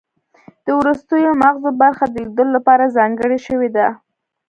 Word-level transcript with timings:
د 0.65 0.67
وروستیو 0.79 1.39
مغزو 1.43 1.69
برخه 1.81 2.05
د 2.09 2.15
لیدلو 2.25 2.51
لپاره 2.57 2.93
ځانګړې 2.97 3.37
شوې 3.47 3.69
ده 3.75 3.87